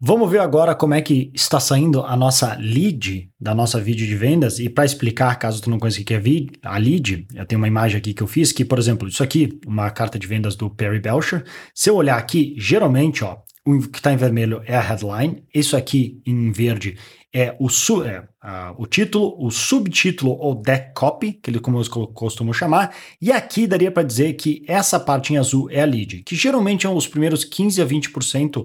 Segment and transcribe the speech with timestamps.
[0.00, 4.14] Vamos ver agora como é que está saindo a nossa lead da nossa vídeo de
[4.14, 4.60] vendas.
[4.60, 6.22] E para explicar, caso tu não conheça o que é
[6.62, 9.58] a lead, eu tenho uma imagem aqui que eu fiz que, por exemplo, isso aqui,
[9.66, 11.44] uma carta de vendas do Perry Belcher.
[11.74, 15.76] Se eu olhar aqui, geralmente, ó, o que está em vermelho é a headline, isso
[15.76, 16.96] aqui em verde
[17.34, 17.66] é o,
[18.04, 22.94] é, uh, o título, o subtítulo ou deck copy, que ele como eu costumo chamar,
[23.20, 26.82] e aqui daria para dizer que essa parte em azul é a lead, que geralmente
[26.82, 28.64] são os primeiros 15 a 20%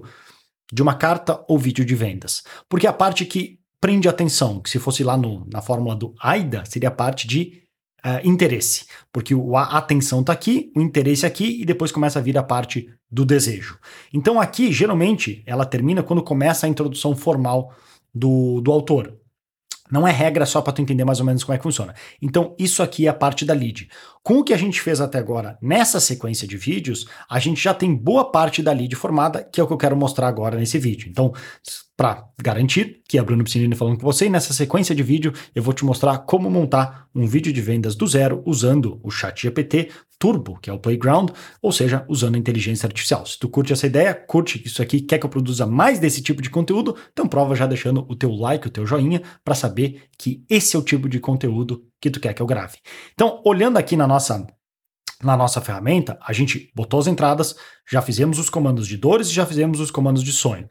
[0.74, 2.42] de uma carta ou vídeo de vendas.
[2.68, 6.64] Porque a parte que prende atenção, que se fosse lá no, na fórmula do AIDA,
[6.66, 7.62] seria a parte de
[8.04, 8.86] uh, interesse.
[9.12, 12.42] Porque o, a atenção está aqui, o interesse aqui, e depois começa a vir a
[12.42, 13.78] parte do desejo.
[14.12, 17.72] Então aqui, geralmente, ela termina quando começa a introdução formal
[18.12, 19.16] do, do autor.
[19.90, 21.94] Não é regra só para tu entender mais ou menos como é que funciona.
[22.20, 23.88] Então, isso aqui é a parte da lead.
[24.22, 27.74] Com o que a gente fez até agora nessa sequência de vídeos, a gente já
[27.74, 30.78] tem boa parte da lead formada, que é o que eu quero mostrar agora nesse
[30.78, 31.08] vídeo.
[31.10, 31.32] Então,
[31.96, 35.72] para garantir que é Bruno Piscinini falando com você, nessa sequência de vídeo eu vou
[35.72, 40.58] te mostrar como montar um vídeo de vendas do zero usando o Chat GPT Turbo,
[40.60, 43.26] que é o Playground, ou seja, usando a inteligência artificial.
[43.26, 46.40] Se tu curte essa ideia, curte isso aqui, quer que eu produza mais desse tipo
[46.40, 50.44] de conteúdo, então prova já deixando o teu like, o teu joinha, para saber que
[50.48, 52.78] esse é o tipo de conteúdo que tu quer que eu grave.
[53.12, 54.46] Então, olhando aqui na nossa
[55.22, 57.56] na nossa ferramenta, a gente botou as entradas,
[57.90, 60.68] já fizemos os comandos de dores e já fizemos os comandos de sonho.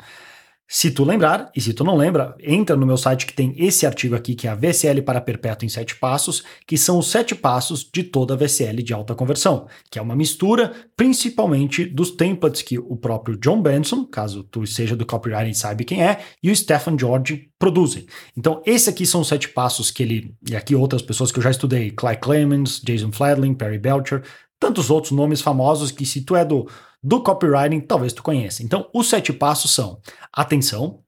[0.68, 3.86] Se tu lembrar, e se tu não lembra, entra no meu site que tem esse
[3.86, 7.36] artigo aqui, que é a VSL para perpétuo em sete passos, que são os sete
[7.36, 12.62] passos de toda a VSL de alta conversão, que é uma mistura principalmente dos templates
[12.62, 16.50] que o próprio John Benson, caso tu seja do copywriting e saiba quem é, e
[16.50, 18.06] o Stephen George produzem.
[18.36, 21.44] Então, esses aqui são os sete passos que ele, e aqui outras pessoas que eu
[21.44, 24.24] já estudei, Clay Clemens, Jason Fladling, Perry Belcher,
[24.64, 26.70] tantos outros nomes famosos que se tu é do
[27.04, 28.64] do copywriting, talvez tu conheça.
[28.64, 30.00] Então, os sete passos são
[30.32, 31.04] atenção,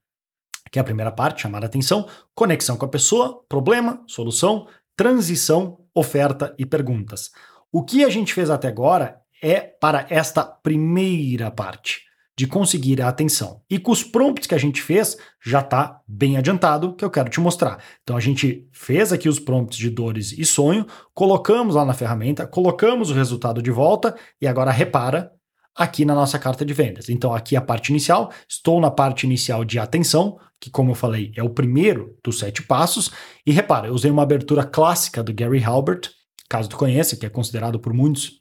[0.70, 5.78] que é a primeira parte, chamar a atenção, conexão com a pessoa, problema, solução, transição,
[5.94, 7.30] oferta e perguntas.
[7.72, 12.02] O que a gente fez até agora é para esta primeira parte
[12.38, 13.62] de conseguir a atenção.
[13.68, 17.30] E com os prompts que a gente fez, já está bem adiantado, que eu quero
[17.30, 17.82] te mostrar.
[18.02, 22.46] Então a gente fez aqui os prompts de dores e sonho, colocamos lá na ferramenta,
[22.46, 25.32] colocamos o resultado de volta e agora repara
[25.76, 27.08] aqui na nossa carta de vendas.
[27.10, 31.32] Então, aqui a parte inicial, estou na parte inicial de atenção, que, como eu falei,
[31.36, 33.10] é o primeiro dos sete passos.
[33.44, 36.10] E repara, eu usei uma abertura clássica do Gary Halbert,
[36.48, 38.40] caso tu conheça, que é considerado por muitos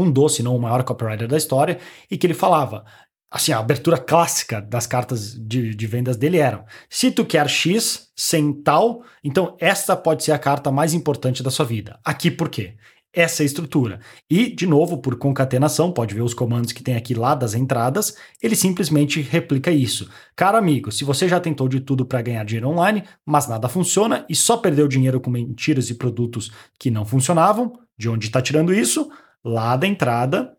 [0.00, 1.78] um doce, não o maior copywriter da história,
[2.10, 2.84] e que ele falava.
[3.30, 8.08] Assim, a abertura clássica das cartas de, de vendas dele eram: se tu quer X
[8.16, 11.98] sem tal, então essa pode ser a carta mais importante da sua vida.
[12.04, 12.76] Aqui por quê?
[13.12, 14.00] essa estrutura.
[14.30, 18.16] E, de novo, por concatenação, pode ver os comandos que tem aqui lá das entradas,
[18.42, 20.08] ele simplesmente replica isso.
[20.36, 24.24] Caro amigo, se você já tentou de tudo para ganhar dinheiro online, mas nada funciona
[24.28, 28.72] e só perdeu dinheiro com mentiras e produtos que não funcionavam, de onde está tirando
[28.72, 29.10] isso?
[29.44, 30.56] Lá da entrada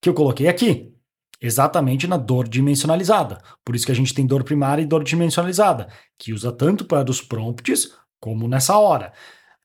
[0.00, 0.92] que eu coloquei aqui.
[1.40, 3.38] Exatamente na dor dimensionalizada.
[3.64, 7.10] Por isso que a gente tem dor primária e dor dimensionalizada, que usa tanto para
[7.10, 9.12] os prompts como nessa hora.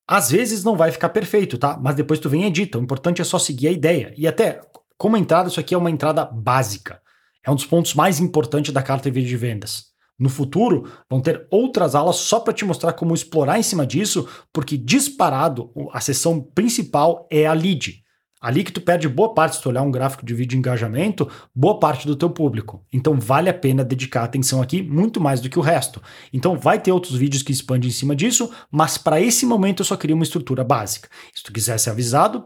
[0.07, 1.77] Às vezes não vai ficar perfeito, tá?
[1.77, 2.79] Mas depois tu vem e edita.
[2.79, 4.13] O importante é só seguir a ideia.
[4.17, 4.61] E até,
[4.97, 7.01] como entrada, isso aqui é uma entrada básica.
[7.45, 9.88] É um dos pontos mais importantes da carta de vídeo de vendas.
[10.19, 14.27] No futuro, vão ter outras aulas só para te mostrar como explorar em cima disso,
[14.51, 18.03] porque disparado, a sessão principal é a lead.
[18.41, 21.29] Ali que tu perde boa parte, se tu olhar um gráfico de vídeo de engajamento,
[21.53, 22.85] boa parte do teu público.
[22.91, 26.01] Então vale a pena dedicar atenção aqui muito mais do que o resto.
[26.31, 29.85] Então vai ter outros vídeos que expandem em cima disso, mas para esse momento eu
[29.85, 31.09] só queria uma estrutura básica.
[31.33, 32.45] Se tu quiser ser avisado,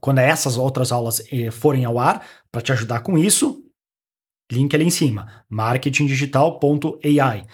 [0.00, 3.61] quando essas outras aulas eh, forem ao ar, para te ajudar com isso,
[4.52, 7.46] link ali em cima, marketingdigital.ai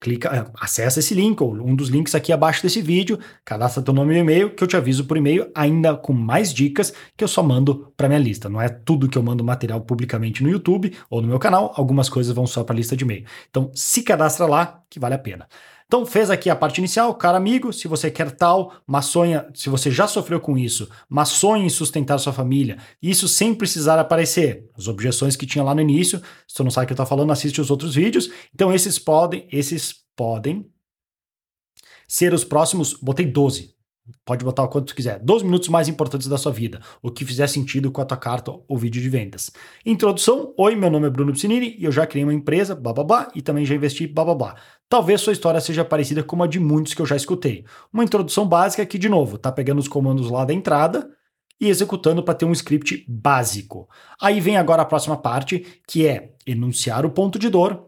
[0.00, 3.94] clica, é, acessa esse link ou um dos links aqui abaixo desse vídeo, cadastra teu
[3.94, 7.28] nome e e-mail que eu te aviso por e-mail ainda com mais dicas que eu
[7.28, 8.48] só mando para minha lista.
[8.48, 12.08] Não é tudo que eu mando material publicamente no YouTube ou no meu canal, algumas
[12.08, 13.24] coisas vão só para a lista de e-mail.
[13.50, 15.48] Então se cadastra lá que vale a pena.
[15.86, 19.68] Então fez aqui a parte inicial, cara amigo, se você quer tal, mas sonha, se
[19.68, 24.68] você já sofreu com isso, mas sonha em sustentar sua família, isso sem precisar aparecer.
[24.76, 27.06] As objeções que tinha lá no início, se tu não sabe o que eu tô
[27.06, 28.28] falando, assiste os outros vídeos.
[28.52, 30.68] Então esses podem, esses podem
[32.08, 33.75] ser os próximos, botei 12,
[34.24, 35.18] Pode botar o quanto tu quiser.
[35.18, 36.80] 12 minutos mais importantes da sua vida.
[37.02, 39.50] O que fizer sentido com a tua carta ou vídeo de vendas.
[39.84, 40.54] Introdução.
[40.56, 43.64] Oi, meu nome é Bruno Piscinini e eu já criei uma empresa, blá, e também
[43.64, 44.54] já investi, blá.
[44.88, 47.64] Talvez sua história seja parecida com a de muitos que eu já escutei.
[47.92, 51.10] Uma introdução básica que, de novo, tá pegando os comandos lá da entrada,
[51.60, 53.88] e executando para ter um script básico.
[54.20, 57.85] Aí vem agora a próxima parte, que é enunciar o ponto de dor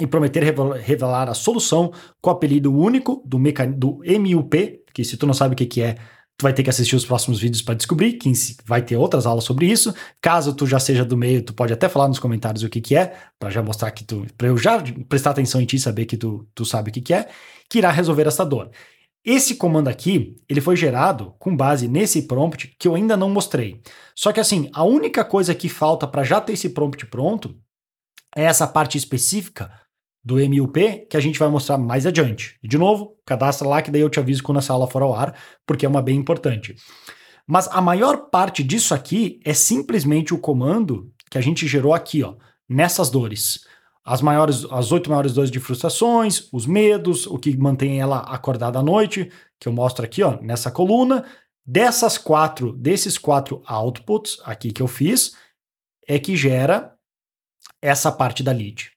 [0.00, 3.38] e prometer revelar a solução com o apelido único do,
[3.76, 5.96] do MUP, que se tu não sabe o que, que é,
[6.40, 8.32] tu vai ter que assistir os próximos vídeos para descobrir, que
[8.64, 9.94] vai ter outras aulas sobre isso.
[10.22, 12.96] Caso tu já seja do meio, tu pode até falar nos comentários o que que
[12.96, 16.16] é, para já mostrar que tu, para eu já prestar atenção em ti, saber que
[16.16, 17.28] tu, tu sabe o que que é,
[17.68, 18.70] que irá resolver essa dor.
[19.22, 23.82] Esse comando aqui, ele foi gerado com base nesse prompt que eu ainda não mostrei.
[24.14, 27.54] Só que assim, a única coisa que falta para já ter esse prompt pronto
[28.34, 29.70] é essa parte específica
[30.22, 32.58] do MUP que a gente vai mostrar mais adiante.
[32.62, 35.14] E de novo, cadastra lá que daí eu te aviso quando essa aula for ao
[35.14, 35.34] ar,
[35.66, 36.76] porque é uma bem importante.
[37.46, 42.22] Mas a maior parte disso aqui é simplesmente o comando que a gente gerou aqui,
[42.22, 42.36] ó,
[42.68, 43.66] nessas dores.
[44.04, 48.78] As maiores, as oito maiores dores de frustrações, os medos, o que mantém ela acordada
[48.78, 51.24] à noite, que eu mostro aqui, ó, nessa coluna.
[51.64, 55.36] Dessas quatro, desses quatro outputs aqui que eu fiz,
[56.08, 56.94] é que gera
[57.80, 58.90] essa parte da lead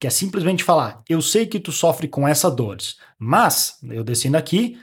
[0.00, 4.38] que é simplesmente falar: eu sei que tu sofre com essas dores, mas, eu descendo
[4.38, 4.78] aqui,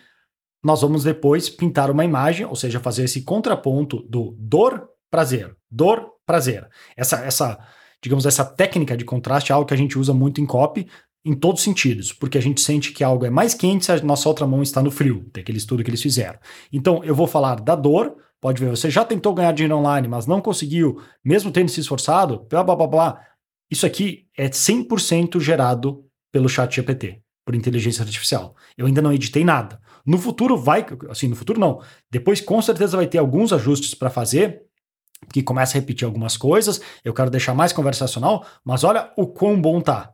[0.64, 6.12] nós vamos depois pintar uma imagem, ou seja, fazer esse contraponto do dor, prazer, dor,
[6.26, 6.68] prazer.
[6.96, 7.60] Essa, essa,
[8.02, 10.88] digamos, essa técnica de contraste é algo que a gente usa muito em copy,
[11.26, 14.02] em todos os sentidos, porque a gente sente que algo é mais quente se a
[14.02, 16.40] nossa outra mão está no frio, tem aquele estudo que eles fizeram.
[16.72, 20.26] Então, eu vou falar da dor, pode ver, você já tentou ganhar dinheiro online, mas
[20.26, 23.22] não conseguiu, mesmo tendo se esforçado, blá blá blá blá,
[23.70, 28.56] isso aqui é 100% gerado pelo chat GPT, por inteligência artificial.
[28.78, 29.80] Eu ainda não editei nada.
[30.06, 31.82] No futuro vai, assim, no futuro não.
[32.10, 34.62] Depois com certeza vai ter alguns ajustes para fazer,
[35.34, 36.80] que começa a repetir algumas coisas.
[37.04, 40.14] Eu quero deixar mais conversacional, mas olha o quão bom tá.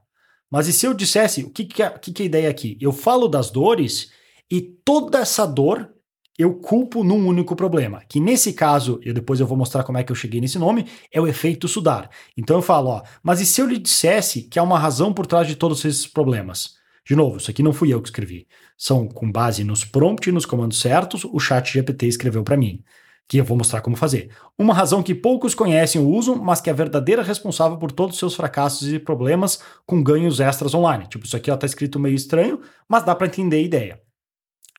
[0.49, 2.77] Mas e se eu dissesse, o que, que, é, que, que é a ideia aqui?
[2.79, 4.11] Eu falo das dores
[4.51, 5.91] e toda essa dor
[6.37, 10.03] eu culpo num único problema, que nesse caso, e depois eu vou mostrar como é
[10.03, 12.09] que eu cheguei nesse nome, é o efeito sudar.
[12.35, 15.27] Então eu falo, ó, mas e se eu lhe dissesse que há uma razão por
[15.27, 16.75] trás de todos esses problemas?
[17.05, 18.47] De novo, isso aqui não fui eu que escrevi.
[18.77, 22.81] São com base nos prompts e nos comandos certos, o chat GPT escreveu para mim,
[23.27, 24.31] que eu vou mostrar como fazer.
[24.57, 28.15] Uma razão que poucos conhecem ou usam, mas que é a verdadeira responsável por todos
[28.15, 31.05] os seus fracassos e problemas com ganhos extras online.
[31.07, 34.02] Tipo, isso aqui ó, tá escrito meio estranho, mas dá para entender a ideia.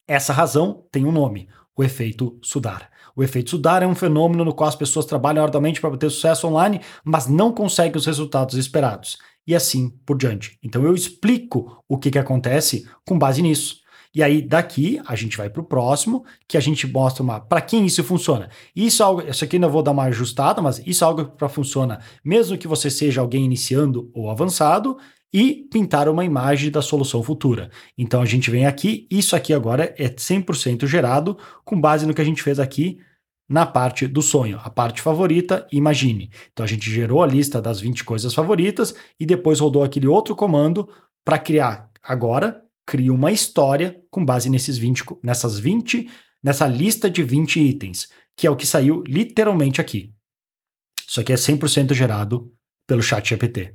[0.06, 2.90] Essa razão tem um nome, o efeito Sudar.
[3.16, 6.46] O efeito Sudar é um fenômeno no qual as pessoas trabalham arduamente para obter sucesso
[6.46, 9.16] online, mas não conseguem os resultados esperados.
[9.46, 10.58] E assim por diante.
[10.62, 13.82] Então eu explico o que, que acontece com base nisso.
[14.14, 17.60] E aí, daqui, a gente vai para o próximo, que a gente mostra uma para
[17.60, 18.48] quem isso funciona.
[18.74, 21.48] Isso, é algo, isso aqui ainda vou dar uma ajustada, mas isso é algo que
[21.48, 24.96] funciona mesmo que você seja alguém iniciando ou avançado,
[25.34, 27.68] e pintar uma imagem da solução futura.
[27.98, 32.20] Então a gente vem aqui, isso aqui agora é 100% gerado com base no que
[32.20, 33.00] a gente fez aqui
[33.48, 36.30] na parte do sonho, a parte favorita, imagine.
[36.52, 40.36] Então a gente gerou a lista das 20 coisas favoritas e depois rodou aquele outro
[40.36, 40.88] comando
[41.24, 46.08] para criar agora cria uma história com base nesses 20 nessas 20
[46.44, 50.14] nessa lista de 20 itens, que é o que saiu literalmente aqui.
[51.08, 52.52] Isso aqui é 100% gerado
[52.86, 53.74] pelo chat GPT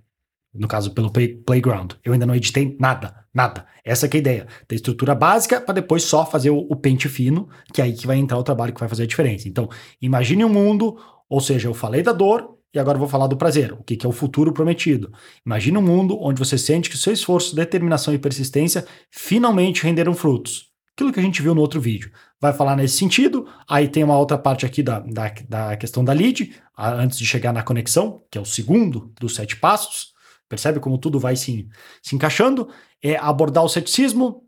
[0.53, 1.93] no caso pelo play, Playground.
[2.03, 3.65] Eu ainda não editei nada, nada.
[3.83, 4.47] Essa é a ideia.
[4.67, 8.07] Tem estrutura básica para depois só fazer o, o, pente fino, que é aí que
[8.07, 9.47] vai entrar o trabalho que vai fazer a diferença.
[9.47, 9.69] Então,
[10.01, 10.97] imagine um mundo,
[11.29, 14.05] ou seja, eu falei da dor e agora vou falar do prazer, o que, que
[14.05, 15.11] é o futuro prometido.
[15.45, 20.69] Imagine um mundo onde você sente que seu esforço, determinação e persistência finalmente renderam frutos.
[20.94, 22.11] Aquilo que a gente viu no outro vídeo.
[22.41, 26.13] Vai falar nesse sentido, aí tem uma outra parte aqui da, da, da questão da
[26.13, 30.13] lead, antes de chegar na conexão, que é o segundo dos sete passos.
[30.49, 31.68] Percebe como tudo vai se,
[32.01, 32.68] se encaixando?
[33.01, 34.44] É abordar o ceticismo,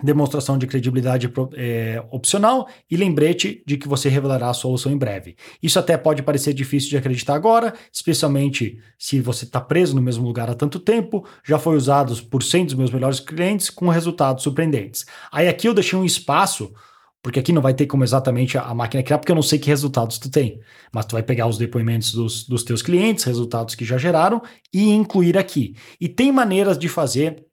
[0.00, 5.36] demonstração de credibilidade é, opcional e lembrete de que você revelará a solução em breve.
[5.62, 10.24] Isso até pode parecer difícil de acreditar agora, especialmente se você está preso no mesmo
[10.24, 14.44] lugar há tanto tempo, já foi usado por 100 dos meus melhores clientes com resultados
[14.44, 15.04] surpreendentes.
[15.30, 16.72] Aí aqui eu deixei um espaço
[17.22, 19.68] porque aqui não vai ter como exatamente a, máquina criar, porque eu não sei que
[19.68, 20.60] resultados tu tem.
[20.92, 24.42] Mas tu vai pegar os depoimentos dos, dos teus clientes, resultados que já geraram,
[24.74, 25.76] e incluir aqui.
[26.00, 27.46] E tem maneiras de fazer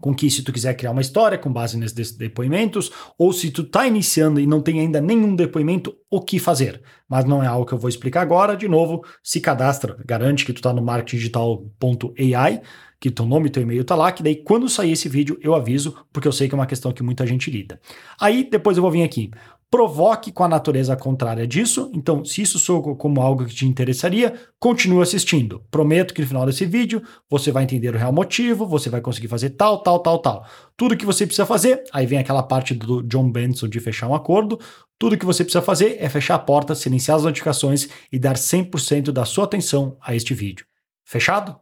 [0.00, 3.62] com que se tu quiser criar uma história com base nesses depoimentos, ou se tu
[3.62, 6.82] está iniciando e não tem ainda nenhum depoimento, o que fazer.
[7.08, 8.56] Mas não é algo que eu vou explicar agora.
[8.56, 12.60] De novo, se cadastra, garante que tu está no marketingdigital.ai,
[13.00, 15.54] que teu nome e teu e-mail tá lá, que daí quando sair esse vídeo eu
[15.54, 17.80] aviso, porque eu sei que é uma questão que muita gente lida.
[18.20, 19.30] Aí depois eu vou vir aqui.
[19.74, 21.90] Provoque com a natureza contrária disso.
[21.92, 25.64] Então, se isso soa como algo que te interessaria, continue assistindo.
[25.68, 29.26] Prometo que no final desse vídeo você vai entender o real motivo, você vai conseguir
[29.26, 30.46] fazer tal, tal, tal, tal.
[30.76, 34.14] Tudo que você precisa fazer, aí vem aquela parte do John Benson de fechar um
[34.14, 34.60] acordo.
[34.96, 39.10] Tudo que você precisa fazer é fechar a porta, silenciar as notificações e dar 100%
[39.10, 40.64] da sua atenção a este vídeo.
[41.04, 41.58] Fechado?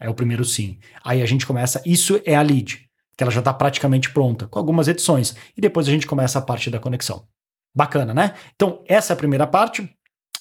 [0.00, 0.78] É o primeiro sim.
[1.04, 2.85] Aí a gente começa, isso é a lead
[3.16, 5.34] que ela já está praticamente pronta, com algumas edições.
[5.56, 7.26] E depois a gente começa a parte da conexão.
[7.74, 8.34] Bacana, né?
[8.54, 9.88] Então, essa é a primeira parte.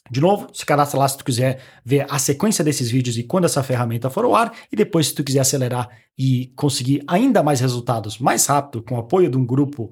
[0.09, 3.45] De novo, se cadastra lá se tu quiser ver a sequência desses vídeos e quando
[3.45, 4.53] essa ferramenta for ao ar.
[4.71, 8.99] E depois, se tu quiser acelerar e conseguir ainda mais resultados mais rápido, com o
[8.99, 9.91] apoio de um grupo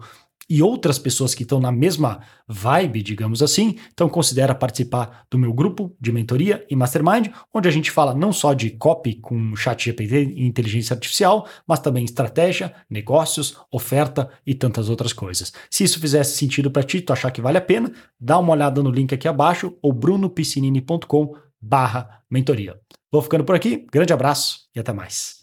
[0.50, 5.53] e outras pessoas que estão na mesma vibe, digamos assim, então considera participar do meu
[5.53, 9.85] grupo de mentoria e mastermind, onde a gente fala não só de copy com chat
[9.85, 15.53] GPT e inteligência artificial, mas também estratégia, negócios, oferta e tantas outras coisas.
[15.69, 18.83] Se isso fizesse sentido para ti, tu achar que vale a pena, dá uma olhada
[18.83, 22.79] no link aqui abaixo ou brunopiscinini.com barra mentoria.
[23.12, 25.42] Vou ficando por aqui, grande abraço e até mais.